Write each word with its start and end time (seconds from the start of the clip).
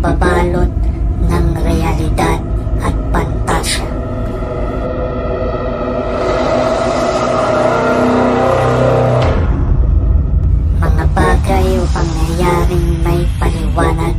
nababalot 0.00 0.72
ng 1.28 1.46
realidad 1.60 2.40
at 2.80 2.96
pantasya. 3.12 3.84
Mga 10.80 11.04
bagay 11.12 11.66
o 11.76 11.84
pangyayaring 11.92 12.88
may 13.04 13.28
paliwanag 13.36 14.16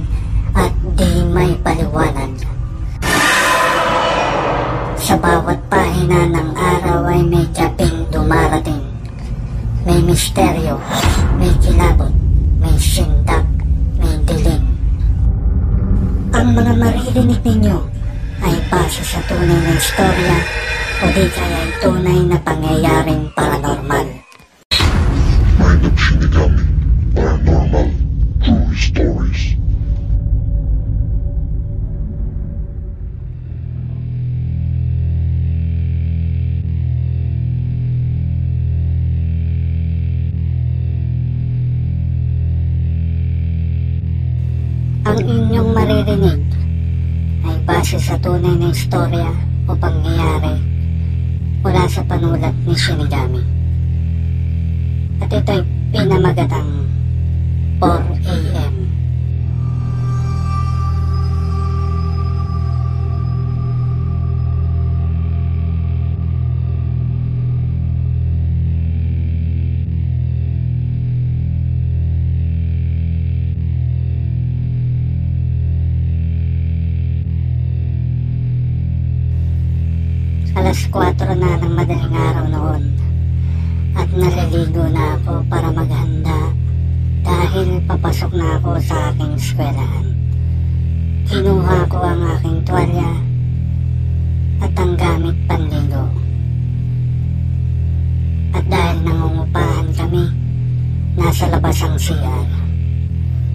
at 0.54 0.70
di 1.02 1.26
may 1.34 1.50
paliwanag. 1.66 2.30
Sa 5.02 5.18
bawat 5.18 5.58
pahina 5.66 6.30
ng 6.30 6.50
araw 6.54 7.10
ay 7.10 7.26
may 7.26 7.50
gabing 7.58 8.06
dumarating. 8.14 8.86
May 9.82 9.98
misteryo, 10.06 10.78
may 11.42 11.50
kilabot, 11.58 12.14
may 12.62 12.78
sindak, 12.78 13.50
ang 16.52 16.68
mga 16.68 16.84
maririnig 16.84 17.40
ninyo 17.48 17.80
ay 18.44 18.52
base 18.68 19.00
sa 19.08 19.24
tunay 19.24 19.56
na 19.56 19.72
istorya 19.72 20.36
o 21.00 21.08
di 21.16 21.24
kaya 21.32 21.64
ay 21.64 21.72
tunay 21.80 22.20
na 22.28 22.36
pangyayaring 22.44 23.24
paranormal. 23.32 24.08
Mind 25.56 25.84
of 25.88 25.96
Shinigami 25.96 26.68
Paranormal 27.16 27.88
Ang 45.12 45.28
inyong 45.28 45.76
maririnig 45.76 46.40
ay 47.44 47.58
base 47.68 48.00
sa 48.00 48.16
tunay 48.24 48.56
na 48.56 48.72
istorya 48.72 49.28
o 49.68 49.76
pangyayari 49.76 50.56
mula 51.60 51.84
sa 51.92 52.00
panulat 52.08 52.56
ni 52.64 52.72
Shinigami. 52.72 53.44
At 55.20 55.36
ito'y 55.36 55.68
pinamagatang 55.92 56.88
4 57.84 58.08
a.m. 58.24 58.61
4 80.92 81.40
na 81.40 81.56
ng 81.56 81.72
madaling 81.72 82.12
araw 82.12 82.46
noon 82.52 82.84
at 83.96 84.12
naliligo 84.12 84.84
na 84.92 85.16
ako 85.16 85.40
para 85.48 85.72
maghanda 85.72 86.52
dahil 87.24 87.80
papasok 87.88 88.32
na 88.36 88.60
ako 88.60 88.76
sa 88.84 89.16
aking 89.16 89.32
eskwelahan. 89.40 90.08
Kinuha 91.32 91.88
ko 91.88 91.96
ang 91.96 92.20
aking 92.36 92.60
tuwalya 92.68 93.12
at 94.60 94.74
ang 94.76 95.00
gamit 95.00 95.38
panligo. 95.48 96.12
At 98.52 98.68
dahil 98.68 98.98
nangungupahan 99.08 99.88
kami, 99.96 100.28
nasa 101.16 101.48
labas 101.56 101.80
ang 101.88 101.96
CR. 101.96 102.48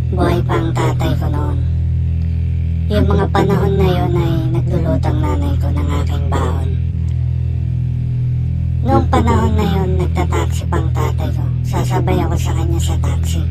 Buhay 0.08 0.41
pa 0.41 0.56
ang 0.56 0.72
tatay 0.72 1.12
ko 1.20 1.28
noon. 1.28 1.60
Yung 2.88 3.04
mga 3.04 3.28
panahon 3.28 3.76
na 3.76 3.88
yon 3.92 4.12
ay 4.16 4.34
naglulutang 4.56 5.20
nanay 5.20 5.52
ko 5.60 5.69
ng 5.69 5.88
aking 6.00 6.26
baon. 6.32 6.85
Noong 8.86 9.10
panahon 9.10 9.50
na 9.58 9.66
yon, 9.66 9.98
nagtataksi 9.98 10.62
pang 10.70 10.86
tatay 10.94 11.26
ko. 11.34 11.42
Sasabay 11.66 12.22
ako 12.22 12.38
sa 12.38 12.54
kanya 12.54 12.78
sa 12.78 12.94
taxi. 13.02 13.42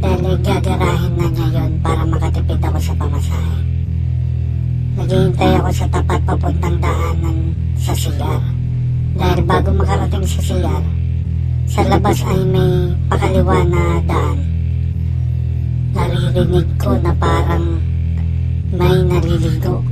Dahil 0.00 0.40
gagarahin 0.40 1.12
na 1.12 1.28
niya 1.28 1.48
yon 1.60 1.72
para 1.84 2.08
makatipid 2.08 2.56
ako 2.56 2.78
sa 2.80 2.96
pamasahe. 2.96 3.58
Naghihintay 4.96 5.52
ako 5.60 5.70
sa 5.76 5.86
tapat 5.92 6.20
papuntang 6.24 6.80
daanan 6.80 7.52
sa 7.76 7.92
CR. 7.92 8.42
Dahil 9.12 9.40
bago 9.44 9.76
makarating 9.76 10.24
sa 10.24 10.40
CR, 10.40 10.84
sa 11.68 11.80
labas 11.84 12.24
ay 12.24 12.40
may 12.48 12.72
pakaliwa 13.12 13.58
na 13.68 13.84
daan. 14.08 14.38
Naririnig 15.92 16.68
ko 16.80 16.96
na 16.96 17.12
parang 17.20 17.76
may 18.72 19.04
naliligo. 19.04 19.91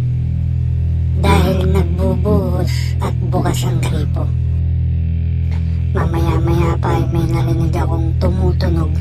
Akong 7.80 8.12
tumutunog 8.20 8.92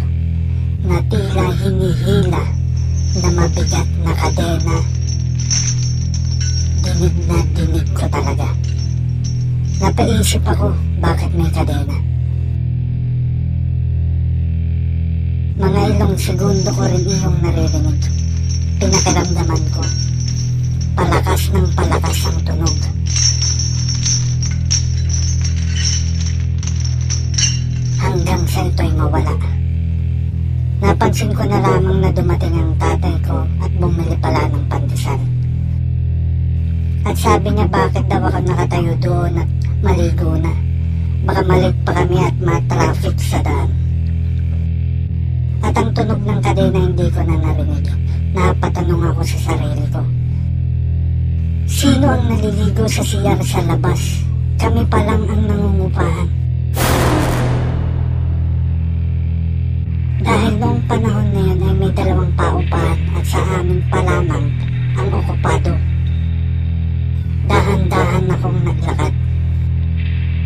na 0.88 0.98
tila 1.12 1.52
hinihila 1.52 2.44
na 3.20 3.30
mabigat 3.36 3.90
na 4.08 4.12
kadena. 4.16 4.78
Dinig 6.80 7.16
na 7.28 7.38
dinig 7.52 7.88
ko 7.92 8.06
talaga. 8.08 8.48
Napaisip 9.84 10.44
ako 10.48 10.72
bakit 11.04 11.32
may 11.36 11.52
kadena. 11.52 11.98
Mga 15.60 15.82
ilang 15.92 16.16
segundo 16.16 16.72
ko 16.72 16.84
rin 16.88 17.04
iyong 17.04 17.38
naririnig. 17.44 18.00
Pinakaramdaman 18.80 19.64
ko. 19.76 19.84
Palakas 20.96 21.52
ng 21.52 21.68
palakas 21.76 22.20
ang 22.32 22.40
tunog. 22.48 22.80
Napansin 31.20 31.36
ko 31.36 31.52
na 31.52 31.60
lamang 31.60 32.00
na 32.00 32.16
dumating 32.16 32.56
ang 32.56 32.72
tatay 32.80 33.12
ko 33.28 33.44
at 33.60 33.72
bumili 33.76 34.16
pala 34.24 34.40
ng 34.56 34.64
pandesal. 34.72 35.20
At 37.04 37.16
sabi 37.20 37.52
niya 37.52 37.68
bakit 37.68 38.08
daw 38.08 38.24
ako 38.24 38.40
nakatayo 38.40 38.96
doon 39.04 39.36
at 39.36 39.50
maligo 39.84 40.32
na. 40.40 40.56
Baka 41.28 41.44
malit 41.44 41.76
pa 41.84 41.92
kami 41.92 42.24
at 42.24 42.36
ma-traffic 42.40 43.20
sa 43.20 43.44
daan. 43.44 43.68
At 45.60 45.76
ang 45.76 45.92
tunog 45.92 46.24
ng 46.24 46.40
kadena 46.40 46.88
hindi 46.88 47.06
ko 47.12 47.20
na 47.28 47.36
narinig. 47.36 47.88
Napatanong 48.32 49.04
ako 49.12 49.22
sa 49.28 49.38
sarili 49.52 49.86
ko. 49.92 50.00
Sino 51.68 52.16
ang 52.16 52.32
naliligo 52.32 52.88
sa 52.88 53.04
siyar 53.04 53.44
sa 53.44 53.60
labas? 53.68 54.24
Kami 54.56 54.88
pa 54.88 55.04
lang 55.04 55.28
ang 55.28 55.44
nangungupahan. 55.52 56.32
Dahil 60.40 60.56
noong 60.56 60.80
panahon 60.88 61.28
na 61.36 61.42
yun 61.52 61.60
ay 61.68 61.74
may 61.84 61.92
dalawang 61.92 62.32
paupahan 62.40 63.00
at 63.12 63.28
sa 63.28 63.44
amin 63.60 63.84
pa 63.92 64.00
lamang 64.00 64.48
ang 64.96 65.12
okupado. 65.12 65.76
Dahan-dahan 67.44 68.24
akong 68.32 68.60
naglakad. 68.64 69.14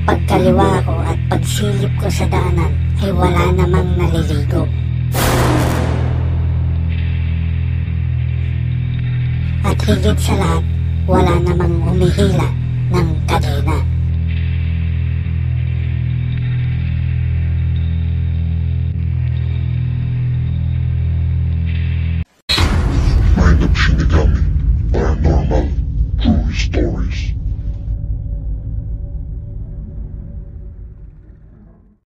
Pagkaliwa 0.09 0.81
ko 0.81 0.97
at 0.97 1.19
pagsilip 1.29 1.93
ko 2.01 2.09
sa 2.09 2.25
daanan 2.25 2.73
ay 3.05 3.13
wala 3.13 3.53
namang 3.53 3.89
naliligo. 3.93 4.65
At 9.61 9.77
higit 9.77 10.17
sa 10.17 10.33
lahat, 10.41 10.65
wala 11.05 11.37
namang 11.37 11.77
humihila 11.85 12.49
ng 12.97 13.09
kadena. 13.29 13.92